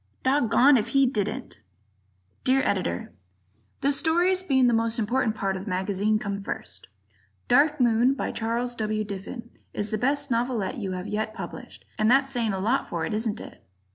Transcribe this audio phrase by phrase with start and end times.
[0.23, 1.61] Doggoned If He Didn't!
[2.43, 3.13] Dear Editor:
[3.81, 6.87] The stories, being the most important part of the magazine, come first:
[7.47, 9.03] "Dark Moon," by Charles W.
[9.03, 13.05] Diffin, is the best novelette you have yet published, and that's saying a lot for
[13.05, 13.63] it, isn't it?